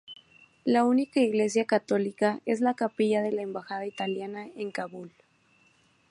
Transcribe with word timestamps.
La 0.65 0.83
única 0.83 1.19
iglesia 1.19 1.65
católica 1.65 2.41
es 2.47 2.59
la 2.59 2.73
capilla 2.73 3.23
en 3.27 3.35
la 3.35 3.43
embajada 3.43 3.85
italiana 3.85 4.47
en 4.55 4.71
Kabul. 4.71 5.11